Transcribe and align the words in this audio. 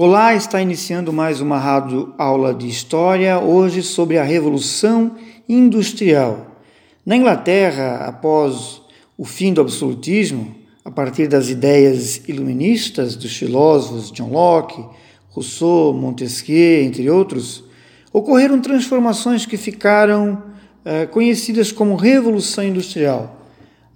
Olá, 0.00 0.32
está 0.32 0.62
iniciando 0.62 1.12
mais 1.12 1.40
uma 1.40 1.58
rádio 1.58 2.14
aula 2.16 2.54
de 2.54 2.68
história, 2.68 3.40
hoje 3.40 3.82
sobre 3.82 4.16
a 4.16 4.22
Revolução 4.22 5.16
Industrial. 5.48 6.56
Na 7.04 7.16
Inglaterra, 7.16 8.04
após 8.06 8.80
o 9.18 9.24
fim 9.24 9.52
do 9.52 9.60
absolutismo, 9.60 10.54
a 10.84 10.90
partir 10.92 11.26
das 11.26 11.48
ideias 11.48 12.22
iluministas 12.28 13.16
dos 13.16 13.36
filósofos 13.36 14.12
John 14.12 14.30
Locke, 14.30 14.86
Rousseau, 15.30 15.92
Montesquieu, 15.92 16.84
entre 16.84 17.10
outros, 17.10 17.64
ocorreram 18.12 18.60
transformações 18.60 19.46
que 19.46 19.56
ficaram 19.56 20.44
eh, 20.84 21.06
conhecidas 21.06 21.72
como 21.72 21.96
Revolução 21.96 22.62
Industrial. 22.62 23.36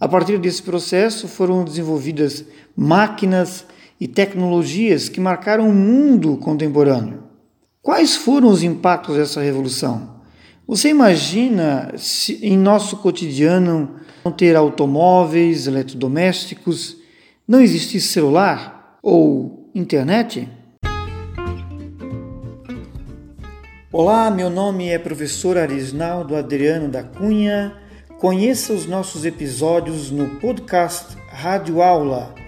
A 0.01 0.09
partir 0.09 0.37
desse 0.39 0.65
processo 0.65 1.29
foram 1.29 1.65
desenvolvidas 1.65 2.45
máquinas 2.77 3.65
e 4.03 4.09
tecnologias 4.09 5.09
que 5.09 5.21
marcaram 5.21 5.71
o 5.71 5.73
mundo 5.73 6.37
contemporâneo. 6.37 7.23
Quais 7.81 8.17
foram 8.17 8.49
os 8.49 8.65
impactos 8.65 9.17
dessa 9.17 9.41
revolução? 9.41 10.17
Você 10.67 10.89
imagina 10.89 11.93
se 11.97 12.45
em 12.45 12.59
nosso 12.59 12.97
cotidiano 12.97 13.95
não 14.25 14.33
ter 14.33 14.57
automóveis, 14.57 15.69
eletrodomésticos, 15.69 16.97
não 17.47 17.61
existisse 17.61 18.09
celular 18.09 18.99
ou 19.01 19.71
internet? 19.73 20.49
Olá, 23.93 24.33
meu 24.33 24.51
nome 24.51 24.89
é 24.89 24.99
professor 24.99 25.57
Arisnaldo 25.57 26.35
Adriano 26.35 26.89
da 26.89 27.05
Cunha. 27.05 27.77
Conheça 28.19 28.73
os 28.73 28.85
nossos 28.85 29.25
episódios 29.25 30.11
no 30.11 30.41
podcast 30.41 31.17
Rádio 31.29 31.81
Aula 31.81 32.42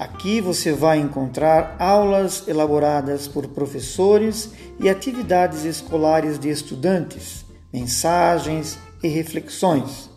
Aqui 0.00 0.40
você 0.40 0.72
vai 0.72 0.98
encontrar 0.98 1.76
aulas 1.78 2.48
elaboradas 2.48 3.28
por 3.28 3.46
professores 3.48 4.50
e 4.82 4.88
atividades 4.88 5.66
escolares 5.66 6.38
de 6.38 6.48
estudantes, 6.48 7.44
mensagens 7.70 8.78
e 9.02 9.08
reflexões. 9.08 10.08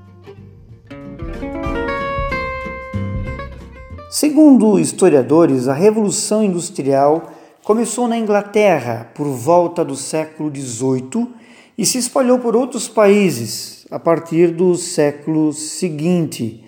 Segundo 4.33 4.79
historiadores, 4.79 5.69
a 5.69 5.75
Revolução 5.75 6.43
Industrial 6.43 7.31
começou 7.63 8.09
na 8.09 8.17
Inglaterra 8.17 9.11
por 9.15 9.27
volta 9.27 9.85
do 9.85 9.95
século 9.95 10.51
XVIII 10.51 11.29
e 11.77 11.85
se 11.85 11.99
espalhou 11.99 12.39
por 12.39 12.57
outros 12.57 12.89
países 12.89 13.87
a 13.91 13.99
partir 13.99 14.51
do 14.51 14.75
século 14.75 15.53
seguinte. 15.53 16.65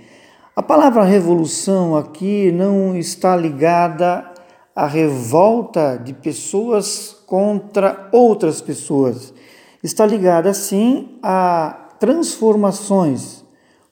A 0.54 0.62
palavra 0.62 1.04
revolução 1.04 1.96
aqui 1.96 2.52
não 2.52 2.94
está 2.94 3.34
ligada 3.34 4.30
à 4.76 4.86
revolta 4.86 5.96
de 5.96 6.12
pessoas 6.12 7.16
contra 7.24 8.10
outras 8.12 8.60
pessoas. 8.60 9.32
Está 9.82 10.04
ligada, 10.04 10.52
sim, 10.52 11.18
a 11.22 11.88
transformações, 11.98 13.42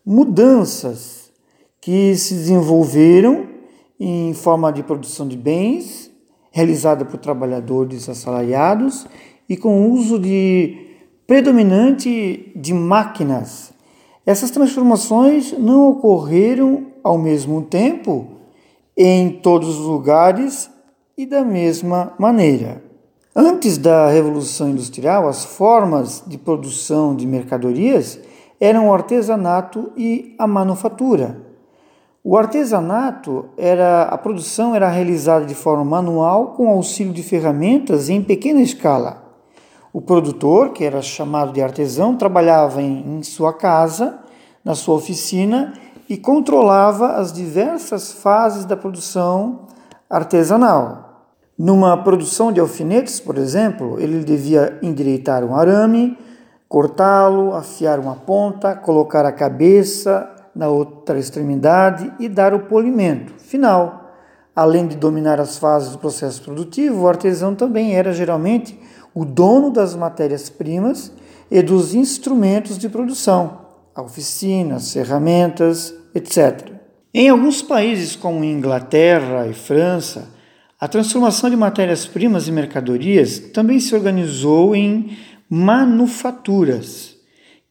mudanças 0.05 1.33
que 1.81 2.15
se 2.17 2.35
desenvolveram 2.35 3.52
em 4.05 4.35
forma 4.35 4.73
de 4.73 4.83
produção 4.83 5.29
de 5.29 5.37
bens, 5.37 6.11
realizada 6.51 7.05
por 7.05 7.19
trabalhadores 7.19 8.09
assalariados 8.09 9.07
e 9.49 9.57
com 9.57 9.93
uso 9.93 10.19
de 10.19 10.77
predominante 11.25 12.51
de 12.57 12.75
máquinas. 12.75 13.73
Essas 14.27 14.51
transformações 14.51 15.57
não 15.57 15.89
ocorreram 15.89 16.89
ao 17.05 17.17
mesmo 17.17 17.63
tempo 17.63 18.27
em 18.97 19.31
todos 19.31 19.79
os 19.79 19.87
lugares 19.87 20.69
e 21.17 21.25
da 21.25 21.45
mesma 21.45 22.13
maneira. 22.19 22.83
Antes 23.37 23.79
da 23.79 24.11
Revolução 24.11 24.69
Industrial, 24.69 25.29
as 25.29 25.45
formas 25.45 26.25
de 26.27 26.37
produção 26.37 27.15
de 27.15 27.25
mercadorias 27.25 28.19
eram 28.61 28.89
o 28.89 28.93
artesanato 28.93 29.93
e 29.97 30.35
a 30.41 30.47
manufatura. 30.49 31.52
O 32.25 32.37
artesanato 32.37 33.47
era 33.57 34.05
a 34.05 34.17
produção 34.17 34.77
era 34.77 34.89
realizada 34.89 35.45
de 35.45 35.57
forma 35.57 35.85
manual 35.85 36.53
com 36.53 36.69
auxílio 36.69 37.13
de 37.13 37.21
ferramentas 37.21 38.09
em 38.09 38.23
pequena 38.23 38.61
escala. 38.61 39.25
O 39.93 40.01
produtor, 40.01 40.71
que 40.71 40.85
era 40.85 41.03
chamado 41.03 41.53
de 41.53 41.61
artesão, 41.61 42.17
trabalhava 42.17 42.81
em, 42.81 43.19
em 43.19 43.23
sua 43.25 43.53
casa, 43.53 44.21
na 44.65 44.77
sua 44.77 44.95
oficina 44.95 45.73
e 46.09 46.17
controlava 46.17 47.15
as 47.15 47.33
diversas 47.33 48.13
fases 48.13 48.65
da 48.65 48.77
produção 48.77 49.67
artesanal. 50.09 51.27
Numa 51.59 51.97
produção 52.05 52.53
de 52.53 52.61
alfinetes, 52.61 53.19
por 53.19 53.37
exemplo, 53.37 53.99
ele 53.99 54.23
devia 54.23 54.79
endireitar 54.81 55.43
um 55.43 55.57
arame, 55.57 56.17
cortá-lo, 56.69 57.53
afiar 57.53 57.99
uma 57.99 58.15
ponta, 58.15 58.77
colocar 58.77 59.27
a 59.27 59.33
cabeça, 59.33 60.31
na 60.55 60.69
outra 60.69 61.19
extremidade 61.19 62.13
e 62.19 62.29
dar 62.29 62.55
o 62.55 62.61
polimento 62.61 63.33
final. 63.39 64.03
Além 64.55 64.87
de 64.87 64.97
dominar 64.97 65.41
as 65.41 65.57
fases 65.57 65.93
do 65.93 65.99
processo 65.99 66.43
produtivo, 66.43 67.03
o 67.03 67.09
artesão 67.09 67.55
também 67.55 67.95
era 67.95 68.13
geralmente 68.13 68.79
o 69.15 69.25
dono 69.25 69.71
das 69.71 69.95
matérias-primas 69.95 71.13
e 71.51 71.63
dos 71.63 71.95
instrumentos 71.95 72.79
de 72.79 72.89
produção, 72.89 73.61
a 73.95 74.03
oficina, 74.03 74.77
as 74.77 74.93
ferramentas, 74.93 75.95
etc. 76.15 76.71
Em 77.15 77.29
alguns 77.29 77.63
países, 77.63 78.17
como 78.17 78.45
Inglaterra 78.45 79.47
e 79.47 79.53
França, 79.53 80.31
a 80.81 80.89
transformação 80.89 81.49
de 81.49 81.57
matérias-primas 81.57 82.49
e 82.49 82.53
mercadorias 82.53 83.39
também 83.39 83.79
se 83.79 83.95
organizou 83.95 84.75
em 84.75 85.17
manufaturas 85.49 87.12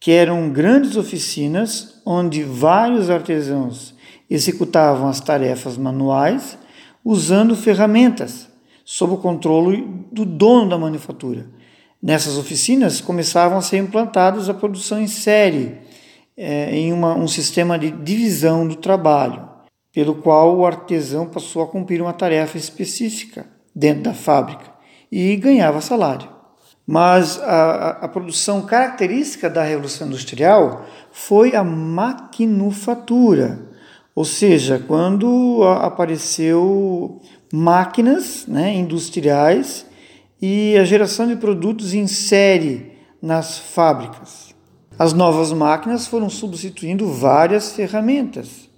que 0.02 0.10
eram 0.10 0.50
grandes 0.50 0.98
oficinas 0.98 2.02
onde 2.04 2.44
vários 2.44 3.08
artesãos 3.12 3.94
executavam 4.28 5.08
as 5.08 5.22
tarefas 5.22 5.78
manuais 5.78 6.58
usando 7.06 7.56
ferramentas 7.56 8.50
sob 8.84 9.14
o 9.14 9.18
controle 9.18 9.88
do 10.12 10.26
dono 10.26 10.68
da 10.68 10.78
manufatura. 10.78 11.46
Nessas 12.02 12.36
oficinas 12.36 13.00
começavam 13.00 13.60
a 13.60 13.62
ser 13.62 13.78
implantados 13.78 14.50
a 14.50 14.56
produção 14.56 15.00
em 15.00 15.06
série, 15.06 15.78
é, 16.36 16.76
em 16.76 16.92
uma, 16.92 17.14
um 17.14 17.28
sistema 17.28 17.78
de 17.78 17.92
divisão 17.92 18.68
do 18.68 18.78
trabalho, 18.78 19.48
pelo 19.94 20.16
qual 20.16 20.58
o 20.58 20.66
artesão 20.66 21.28
passou 21.28 21.62
a 21.62 21.68
cumprir 21.68 22.02
uma 22.02 22.12
tarefa 22.12 22.58
específica 22.58 23.46
dentro 23.76 24.02
da 24.02 24.16
fábrica 24.16 24.66
e 25.12 25.36
ganhava 25.36 25.80
salário. 25.80 26.41
Mas 26.92 27.42
a, 27.42 28.00
a, 28.02 28.08
produção 28.10 28.64
característica 28.64 29.50
da 29.50 29.64
Revolução 29.64 30.08
Industrial 30.08 30.86
foi 31.10 31.56
a 31.56 31.64
maquinofatura, 31.64 33.62
ou 34.14 34.26
seja, 34.26 34.78
quando 34.78 35.64
apareceu 35.64 37.22
máquinas 37.50 38.46
né, 38.46 38.76
industriais 38.76 39.86
e 40.42 40.78
a 40.78 40.84
geração 40.84 41.26
de 41.28 41.38
produtos 41.38 41.94
em 41.94 42.08
série 42.08 42.92
nas 43.22 43.58
fábricas. 43.58 44.54
As 45.00 45.14
novas 45.14 45.54
máquinas 45.54 46.08
foram 46.08 46.30
substituindo 46.30 47.08
várias 47.08 47.72
ferramentas 47.72 48.70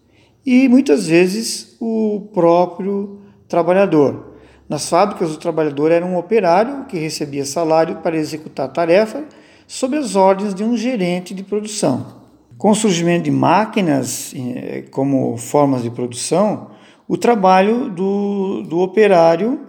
e 0.46 0.70
muitas 0.70 1.08
vezes 1.08 1.76
o 1.80 2.30
próprio 2.32 3.22
trabalhador. 3.48 4.33
Nas 4.74 4.90
fábricas, 4.90 5.32
o 5.32 5.38
trabalhador 5.38 5.92
era 5.92 6.04
um 6.04 6.18
operário 6.18 6.86
que 6.86 6.98
recebia 6.98 7.46
salário 7.46 7.98
para 7.98 8.18
executar 8.18 8.66
a 8.66 8.70
tarefa 8.70 9.24
sob 9.68 9.96
as 9.96 10.16
ordens 10.16 10.56
de 10.56 10.64
um 10.64 10.76
gerente 10.76 11.32
de 11.32 11.44
produção. 11.44 12.24
Com 12.58 12.72
o 12.72 12.76
surgimento 12.76 13.26
de 13.26 13.30
máquinas 13.30 14.34
eh, 14.36 14.86
como 14.90 15.38
formas 15.38 15.84
de 15.84 15.92
produção, 15.92 16.72
o 17.08 17.16
trabalho 17.16 17.88
do, 17.88 18.64
do 18.64 18.80
operário 18.80 19.60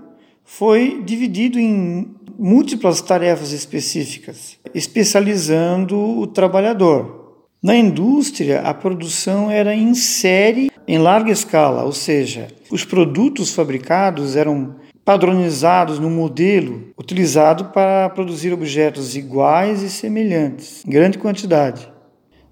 foi 0.42 1.02
dividido 1.04 1.58
em 1.58 2.16
múltiplas 2.38 3.02
tarefas 3.02 3.52
específicas, 3.52 4.56
especializando 4.74 5.98
o 5.98 6.26
trabalhador. 6.26 7.42
Na 7.62 7.76
indústria, 7.76 8.62
a 8.62 8.72
produção 8.72 9.50
era 9.50 9.74
em 9.74 9.92
série 9.92 10.70
em 10.88 10.96
larga 10.96 11.30
escala, 11.30 11.84
ou 11.84 11.92
seja, 11.92 12.48
os 12.70 12.86
produtos 12.86 13.54
fabricados 13.54 14.34
eram 14.34 14.76
padronizados 15.04 15.98
no 15.98 16.08
modelo 16.08 16.92
utilizado 16.98 17.66
para 17.66 18.08
produzir 18.10 18.52
objetos 18.52 19.14
iguais 19.14 19.82
e 19.82 19.90
semelhantes, 19.90 20.84
em 20.86 20.90
grande 20.90 21.18
quantidade. 21.18 21.92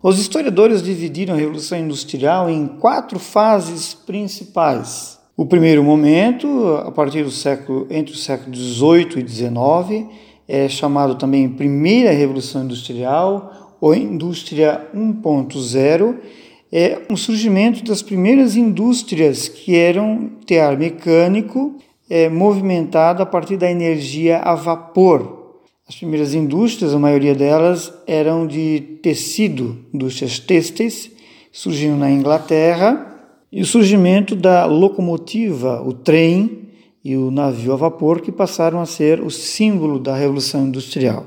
Os 0.02 0.18
historiadores 0.18 0.82
dividiram 0.82 1.34
a 1.34 1.38
Revolução 1.38 1.78
Industrial 1.78 2.50
em 2.50 2.66
quatro 2.66 3.18
fases 3.18 3.94
principais. 3.94 5.18
O 5.36 5.46
primeiro 5.46 5.82
momento, 5.82 6.76
a 6.84 6.90
partir 6.90 7.22
do 7.22 7.30
século 7.30 7.86
entre 7.88 8.12
o 8.12 8.18
século 8.18 8.54
XVIII 8.54 9.24
e 9.24 9.28
XIX, 9.28 10.06
é 10.46 10.68
chamado 10.68 11.14
também 11.14 11.48
Primeira 11.48 12.10
Revolução 12.10 12.64
Industrial 12.64 13.76
ou 13.80 13.94
Indústria 13.94 14.88
1.0, 14.94 16.16
é 16.70 17.02
um 17.10 17.16
surgimento 17.16 17.84
das 17.84 18.02
primeiras 18.02 18.56
indústrias 18.56 19.48
que 19.48 19.76
eram 19.76 20.30
tear 20.46 20.76
mecânico 20.76 21.76
é, 22.12 22.28
movimentado 22.28 23.22
a 23.22 23.26
partir 23.26 23.56
da 23.56 23.70
energia 23.70 24.36
a 24.40 24.54
vapor. 24.54 25.54
As 25.88 25.96
primeiras 25.96 26.34
indústrias, 26.34 26.92
a 26.92 26.98
maioria 26.98 27.34
delas, 27.34 27.90
eram 28.06 28.46
de 28.46 28.98
tecido, 29.02 29.78
indústrias 29.94 30.38
têxteis, 30.38 31.10
surgiram 31.50 31.96
na 31.96 32.10
Inglaterra, 32.10 33.08
e 33.50 33.62
o 33.62 33.66
surgimento 33.66 34.36
da 34.36 34.66
locomotiva, 34.66 35.80
o 35.80 35.94
trem 35.94 36.68
e 37.02 37.16
o 37.16 37.30
navio 37.30 37.72
a 37.72 37.76
vapor, 37.76 38.20
que 38.20 38.30
passaram 38.30 38.78
a 38.78 38.84
ser 38.84 39.22
o 39.22 39.30
símbolo 39.30 39.98
da 39.98 40.14
Revolução 40.14 40.66
Industrial. 40.66 41.26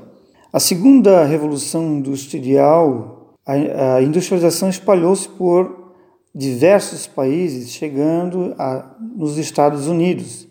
A 0.52 0.60
segunda 0.60 1.24
Revolução 1.24 1.84
Industrial, 1.96 3.34
a, 3.44 3.96
a 3.96 4.02
industrialização 4.02 4.68
espalhou-se 4.68 5.28
por 5.30 5.94
diversos 6.32 7.08
países, 7.08 7.72
chegando 7.72 8.54
a, 8.56 8.94
nos 9.16 9.36
Estados 9.36 9.88
Unidos 9.88 10.46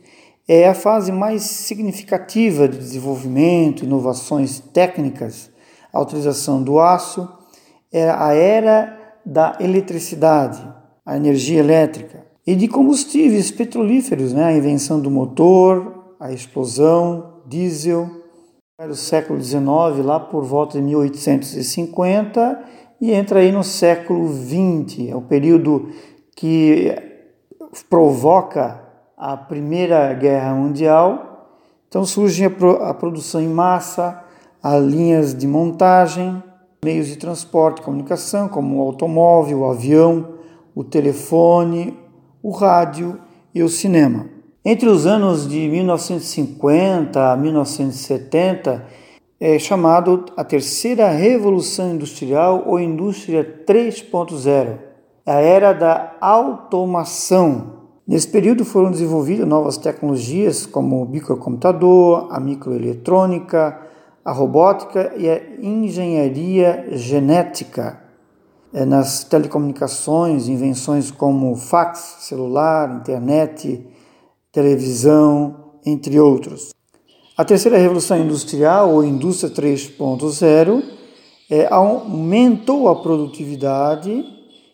é 0.47 0.67
a 0.67 0.75
fase 0.75 1.11
mais 1.11 1.41
significativa 1.41 2.67
de 2.67 2.77
desenvolvimento, 2.77 3.83
inovações 3.83 4.59
técnicas, 4.59 5.51
a 5.91 6.01
utilização 6.01 6.61
do 6.61 6.79
aço, 6.79 7.27
é 7.91 8.09
a 8.09 8.33
era 8.33 8.95
da 9.25 9.57
eletricidade, 9.59 10.61
a 11.05 11.17
energia 11.17 11.59
elétrica, 11.59 12.25
e 12.45 12.55
de 12.55 12.67
combustíveis 12.67 13.49
petrolíferos, 13.49 14.33
né? 14.33 14.43
a 14.43 14.53
invenção 14.53 14.99
do 14.99 15.09
motor, 15.09 16.15
a 16.19 16.31
explosão, 16.31 17.41
diesel, 17.47 18.07
do 18.87 18.95
século 18.95 19.41
XIX, 19.41 19.65
lá 20.03 20.19
por 20.19 20.43
volta 20.43 20.77
de 20.77 20.83
1850, 20.83 22.63
e 23.01 23.13
entra 23.13 23.39
aí 23.39 23.51
no 23.51 23.63
século 23.63 24.27
XX, 24.27 25.09
é 25.09 25.15
o 25.15 25.21
período 25.21 25.89
que 26.35 26.93
provoca 27.89 28.84
a 29.27 29.35
Primeira 29.35 30.13
Guerra 30.13 30.53
Mundial, 30.53 31.49
então 31.89 32.05
surge 32.05 32.45
a, 32.45 32.49
pro, 32.51 32.83
a 32.83 32.93
produção 32.93 33.41
em 33.41 33.47
massa, 33.47 34.23
as 34.61 34.83
linhas 34.85 35.33
de 35.33 35.47
montagem, 35.47 36.43
meios 36.83 37.07
de 37.07 37.15
transporte, 37.15 37.81
comunicação, 37.81 38.47
como 38.47 38.77
o 38.77 38.81
automóvel, 38.81 39.61
o 39.61 39.71
avião, 39.71 40.35
o 40.75 40.83
telefone, 40.83 41.97
o 42.43 42.51
rádio 42.51 43.19
e 43.51 43.63
o 43.63 43.67
cinema. 43.67 44.29
Entre 44.63 44.87
os 44.87 45.07
anos 45.07 45.49
de 45.49 45.67
1950 45.69 47.31
a 47.31 47.35
1970, 47.35 48.85
é 49.39 49.57
chamado 49.57 50.25
a 50.37 50.43
terceira 50.43 51.09
revolução 51.09 51.95
industrial 51.95 52.63
ou 52.67 52.79
indústria 52.79 53.63
3.0, 53.67 54.77
a 55.25 55.33
era 55.33 55.73
da 55.73 56.13
automação, 56.21 57.84
Nesse 58.07 58.27
período 58.27 58.63
foram 58.63 58.91
desenvolvidas 58.91 59.47
novas 59.47 59.77
tecnologias 59.77 60.67
como 60.67 61.01
o 61.01 61.09
microcomputador, 61.09 62.27
a 62.29 62.39
microeletrônica, 62.39 63.81
a 64.23 64.31
robótica 64.31 65.13
e 65.17 65.27
a 65.27 65.41
engenharia 65.59 66.87
genética. 66.91 67.99
É, 68.71 68.83
nas 68.83 69.23
telecomunicações, 69.23 70.49
invenções 70.49 71.09
como 71.09 71.55
fax, 71.55 72.17
celular, 72.19 72.93
internet, 72.97 73.87
televisão, 74.51 75.73
entre 75.85 76.19
outros. 76.19 76.73
A 77.37 77.45
terceira 77.45 77.77
revolução 77.77 78.19
industrial, 78.19 78.93
ou 78.93 79.03
indústria 79.03 79.49
3.0, 79.49 80.83
é, 81.49 81.67
aumentou 81.71 82.89
a 82.89 83.01
produtividade 83.01 84.23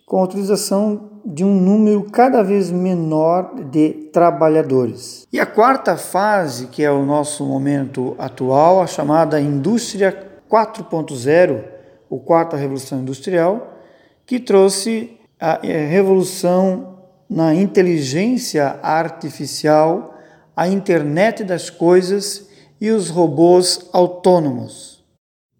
com 0.05 0.19
a 0.19 0.23
utilização 0.23 1.10
de 1.25 1.43
um 1.43 1.53
número 1.53 2.03
cada 2.03 2.41
vez 2.41 2.71
menor 2.71 3.53
de 3.69 4.09
trabalhadores. 4.11 5.27
E 5.31 5.39
a 5.39 5.45
quarta 5.45 5.97
fase, 5.97 6.67
que 6.67 6.83
é 6.83 6.91
o 6.91 7.05
nosso 7.05 7.45
momento 7.45 8.15
atual, 8.17 8.81
a 8.81 8.87
chamada 8.87 9.39
indústria 9.39 10.41
4.0, 10.49 11.63
ou 12.09 12.19
quarta 12.19 12.57
revolução 12.57 12.99
industrial, 12.99 13.77
que 14.25 14.39
trouxe 14.39 15.17
a 15.39 15.59
eh, 15.63 15.85
revolução 15.87 16.97
na 17.29 17.55
inteligência 17.55 18.77
artificial, 18.83 20.13
a 20.55 20.67
internet 20.67 21.43
das 21.43 21.69
coisas 21.69 22.49
e 22.79 22.89
os 22.91 23.09
robôs 23.09 23.89
autônomos. 23.93 25.01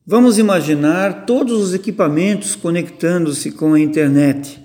Vamos 0.06 0.38
imaginar 0.38 1.26
todos 1.26 1.62
os 1.62 1.74
equipamentos 1.74 2.56
conectando-se 2.56 3.52
com 3.52 3.74
a 3.74 3.80
internet 3.80 4.62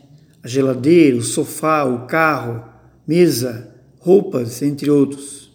a 0.46 0.48
geladeira, 0.48 1.16
o 1.16 1.22
sofá, 1.22 1.82
o 1.82 2.06
carro, 2.06 2.62
mesa, 3.04 3.74
roupas, 3.98 4.62
entre 4.62 4.88
outros. 4.88 5.52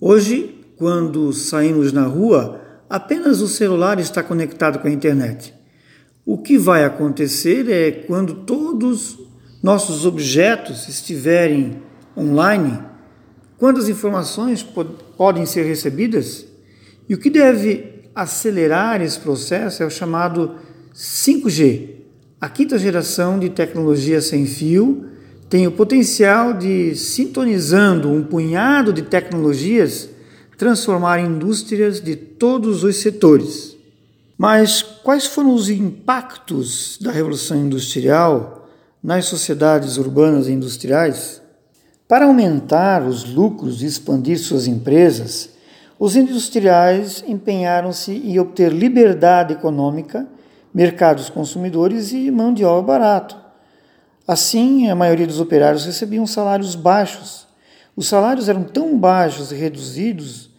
Hoje, 0.00 0.64
quando 0.76 1.32
saímos 1.32 1.92
na 1.92 2.06
rua, 2.06 2.60
apenas 2.88 3.40
o 3.40 3.48
celular 3.48 3.98
está 3.98 4.22
conectado 4.22 4.78
com 4.78 4.86
a 4.86 4.92
internet. 4.92 5.52
O 6.24 6.38
que 6.38 6.56
vai 6.56 6.84
acontecer 6.84 7.68
é 7.68 7.90
quando 7.90 8.44
todos 8.44 9.18
nossos 9.60 10.06
objetos 10.06 10.88
estiverem 10.88 11.82
online, 12.16 12.78
quantas 13.58 13.88
informações 13.88 14.64
podem 15.16 15.46
ser 15.46 15.64
recebidas? 15.64 16.46
E 17.08 17.14
o 17.14 17.18
que 17.18 17.28
deve 17.28 18.08
acelerar 18.14 19.02
esse 19.02 19.18
processo 19.18 19.82
é 19.82 19.86
o 19.86 19.90
chamado 19.90 20.54
5G, 20.94 22.01
a 22.42 22.48
quinta 22.48 22.76
geração 22.76 23.38
de 23.38 23.50
tecnologia 23.50 24.20
sem 24.20 24.46
fio 24.46 25.06
tem 25.48 25.68
o 25.68 25.70
potencial 25.70 26.52
de, 26.52 26.96
sintonizando 26.96 28.10
um 28.10 28.24
punhado 28.24 28.92
de 28.92 29.02
tecnologias, 29.02 30.08
transformar 30.58 31.20
indústrias 31.20 32.00
de 32.00 32.16
todos 32.16 32.82
os 32.82 32.96
setores. 32.96 33.76
Mas 34.36 34.82
quais 34.82 35.24
foram 35.24 35.54
os 35.54 35.70
impactos 35.70 36.98
da 37.00 37.12
Revolução 37.12 37.56
Industrial 37.56 38.68
nas 39.00 39.26
sociedades 39.26 39.96
urbanas 39.96 40.48
e 40.48 40.52
industriais? 40.52 41.40
Para 42.08 42.24
aumentar 42.24 43.06
os 43.06 43.22
lucros 43.24 43.84
e 43.84 43.86
expandir 43.86 44.40
suas 44.40 44.66
empresas, 44.66 45.50
os 45.96 46.16
industriais 46.16 47.22
empenharam-se 47.24 48.10
em 48.10 48.40
obter 48.40 48.72
liberdade 48.72 49.52
econômica 49.52 50.26
mercados 50.74 51.28
consumidores 51.28 52.12
e 52.12 52.30
mão 52.30 52.52
de 52.52 52.64
obra 52.64 52.98
barato. 52.98 53.36
Assim, 54.26 54.88
a 54.88 54.94
maioria 54.94 55.26
dos 55.26 55.40
operários 55.40 55.84
recebiam 55.84 56.26
salários 56.26 56.74
baixos. 56.74 57.46
Os 57.96 58.08
salários 58.08 58.48
eram 58.48 58.62
tão 58.62 58.96
baixos 58.98 59.52
e 59.52 59.54
reduzidos 59.54 60.50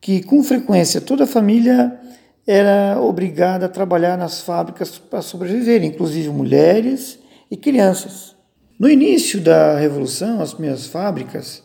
que, 0.00 0.22
com 0.22 0.42
frequência, 0.42 1.00
toda 1.00 1.24
a 1.24 1.26
família 1.26 1.98
era 2.46 3.00
obrigada 3.00 3.66
a 3.66 3.68
trabalhar 3.68 4.18
nas 4.18 4.40
fábricas 4.40 4.98
para 4.98 5.22
sobreviver, 5.22 5.84
inclusive 5.84 6.28
mulheres 6.28 7.18
e 7.50 7.56
crianças. 7.56 8.34
No 8.78 8.90
início 8.90 9.40
da 9.40 9.78
Revolução, 9.78 10.40
as 10.40 10.52
primeiras 10.52 10.86
fábricas 10.86 11.62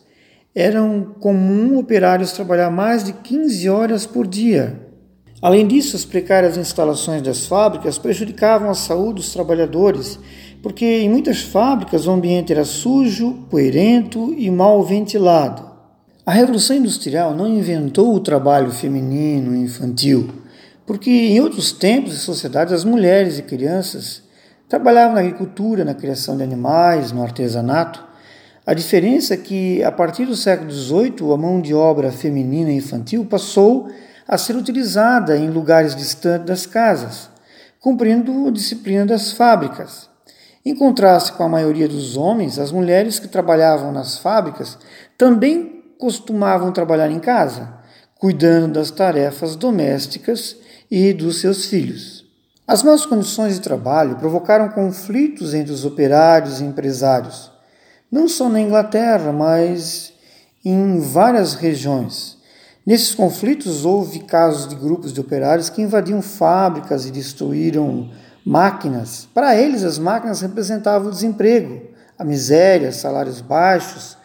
eram 0.53 1.15
comum 1.19 1.77
operários 1.77 2.31
trabalhar 2.31 2.69
mais 2.69 3.03
de 3.03 3.13
15 3.13 3.69
horas 3.69 4.05
por 4.05 4.27
dia. 4.27 4.86
Além 5.41 5.67
disso, 5.67 5.95
as 5.95 6.03
precárias 6.03 6.57
instalações 6.57 7.21
das 7.21 7.45
fábricas 7.45 7.97
prejudicavam 7.97 8.71
a 8.71 8.73
saúde 8.73 9.15
dos 9.15 9.31
trabalhadores, 9.31 10.19
porque 10.63 10.83
em 10.85 11.09
muitas 11.09 11.41
fábricas 11.41 12.07
o 12.07 12.11
ambiente 12.11 12.51
era 12.51 12.65
sujo, 12.65 13.45
poeirento 13.49 14.33
e 14.35 14.49
mal 14.49 14.83
ventilado. 14.83 15.63
A 16.25 16.31
Revolução 16.31 16.75
Industrial 16.75 17.35
não 17.35 17.47
inventou 17.47 18.15
o 18.15 18.19
trabalho 18.19 18.71
feminino 18.71 19.55
e 19.55 19.59
infantil, 19.59 20.27
porque 20.85 21.11
em 21.11 21.39
outros 21.39 21.71
tempos 21.71 22.13
e 22.13 22.17
sociedades 22.17 22.73
as 22.73 22.83
mulheres 22.83 23.37
e 23.37 23.43
crianças 23.43 24.23
trabalhavam 24.67 25.13
na 25.13 25.21
agricultura, 25.21 25.85
na 25.85 25.93
criação 25.93 26.35
de 26.35 26.43
animais, 26.43 27.11
no 27.11 27.21
artesanato. 27.21 28.03
A 28.65 28.73
diferença 28.73 29.35
é 29.35 29.37
que, 29.37 29.83
a 29.83 29.91
partir 29.91 30.25
do 30.25 30.35
século 30.35 30.71
XVIII, 30.71 31.31
a 31.31 31.37
mão 31.37 31.61
de 31.61 31.73
obra 31.73 32.11
feminina 32.11 32.71
e 32.71 32.77
infantil 32.77 33.23
passou 33.23 33.87
a 34.27 34.37
ser 34.37 34.55
utilizada 34.55 35.37
em 35.37 35.49
lugares 35.49 35.95
distantes 35.95 36.45
das 36.45 36.65
casas, 36.65 37.29
cumprindo 37.79 38.47
a 38.47 38.51
disciplina 38.51 39.05
das 39.05 39.31
fábricas. 39.31 40.09
Em 40.65 40.75
contraste 40.75 41.31
com 41.31 41.43
a 41.43 41.49
maioria 41.49 41.87
dos 41.87 42.17
homens, 42.17 42.59
as 42.59 42.71
mulheres 42.71 43.19
que 43.19 43.27
trabalhavam 43.27 43.91
nas 43.91 44.17
fábricas 44.17 44.77
também 45.17 45.83
costumavam 45.97 46.71
trabalhar 46.73 47.09
em 47.09 47.19
casa, 47.19 47.73
cuidando 48.15 48.73
das 48.73 48.91
tarefas 48.91 49.55
domésticas 49.55 50.57
e 50.91 51.13
dos 51.13 51.39
seus 51.39 51.65
filhos. 51.65 52.25
As 52.67 52.83
más 52.83 53.05
condições 53.05 53.53
de 53.53 53.61
trabalho 53.61 54.17
provocaram 54.17 54.67
conflitos 54.69 55.53
entre 55.53 55.71
os 55.71 55.85
operários 55.85 56.59
e 56.59 56.65
empresários, 56.65 57.49
não 58.11 58.27
só 58.27 58.49
na 58.49 58.59
Inglaterra, 58.59 59.31
mas 59.31 60.11
em 60.65 60.99
várias 60.99 61.53
regiões. 61.53 62.36
Nesses 62.87 63.13
conflitos 63.13 63.83
houve 63.83 64.19
casos 64.19 64.65
de 64.65 64.73
grupos 64.73 65.11
de 65.11 65.19
operários 65.19 65.69
que 65.69 65.81
invadiam 65.81 66.21
fábricas 66.21 67.05
e 67.05 67.11
destruíram 67.11 68.09
máquinas. 68.45 69.27
Para 69.33 69.57
eles, 69.57 69.83
as 69.83 69.99
máquinas 69.99 70.39
representavam 70.39 71.09
o 71.09 71.11
desemprego, 71.11 71.81
a 72.17 72.23
miséria, 72.23 72.93
salários 72.93 73.41
baixos, 73.41 74.17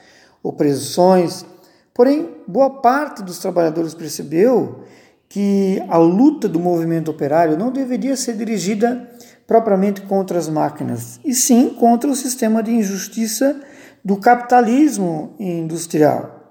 opressões. 0.45 1.45
Porém, 1.93 2.37
boa 2.47 2.71
parte 2.71 3.21
dos 3.25 3.41
trabalhadores 3.41 3.95
percebeu 3.95 4.85
que 5.29 5.83
a 5.89 5.97
luta 5.97 6.49
do 6.49 6.61
movimento 6.61 7.11
operário 7.11 7.59
não 7.59 7.73
deveria 7.73 8.17
ser 8.17 8.37
dirigida 8.37 9.11
propriamente 9.45 10.03
contra 10.03 10.39
as 10.39 10.49
máquinas, 10.49 11.19
e 11.25 11.35
sim 11.35 11.71
contra 11.71 12.09
o 12.09 12.15
sistema 12.15 12.63
de 12.63 12.71
injustiça 12.71 13.61
do 14.05 14.19
capitalismo 14.19 15.35
industrial. 15.41 16.42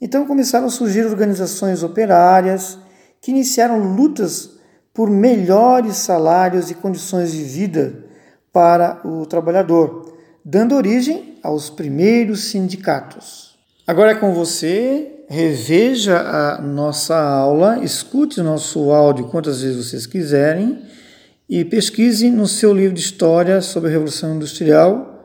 Então 0.00 0.26
começaram 0.26 0.66
a 0.66 0.70
surgir 0.70 1.04
organizações 1.04 1.82
operárias 1.82 2.78
que 3.20 3.30
iniciaram 3.30 3.78
lutas 3.78 4.50
por 4.94 5.10
melhores 5.10 5.96
salários 5.96 6.70
e 6.70 6.74
condições 6.74 7.32
de 7.32 7.42
vida 7.42 8.04
para 8.52 9.00
o 9.04 9.26
trabalhador, 9.26 10.16
dando 10.44 10.74
origem 10.74 11.38
aos 11.42 11.70
primeiros 11.70 12.50
sindicatos. 12.50 13.56
Agora 13.86 14.12
é 14.12 14.14
com 14.14 14.32
você 14.32 15.24
reveja 15.28 16.18
a 16.20 16.60
nossa 16.60 17.16
aula, 17.16 17.78
escute 17.84 18.40
nosso 18.40 18.90
áudio 18.90 19.28
quantas 19.28 19.60
vezes 19.60 19.88
vocês 19.88 20.06
quiserem 20.06 20.82
e 21.48 21.64
pesquise 21.64 22.30
no 22.30 22.46
seu 22.46 22.72
livro 22.72 22.94
de 22.94 23.00
história 23.00 23.60
sobre 23.60 23.90
a 23.90 23.92
Revolução 23.92 24.34
Industrial 24.34 25.24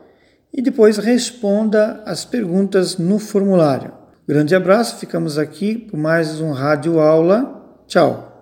e 0.52 0.62
depois 0.62 0.98
responda 0.98 2.02
as 2.06 2.24
perguntas 2.24 2.96
no 2.96 3.18
formulário. 3.18 4.03
Grande 4.26 4.54
abraço, 4.54 4.96
ficamos 4.96 5.36
aqui 5.36 5.76
por 5.76 5.98
mais 5.98 6.40
um 6.40 6.50
rádio 6.52 6.98
aula. 6.98 7.62
Tchau. 7.86 8.33